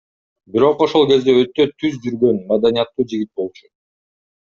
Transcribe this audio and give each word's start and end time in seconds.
Бирок 0.55 0.81
ошол 0.85 1.05
кезде 1.11 1.37
өтө 1.43 1.69
түз 1.85 2.03
жүргөн, 2.09 2.43
маданияттуу 2.51 3.11
жигит 3.15 3.35
болчу. 3.41 3.75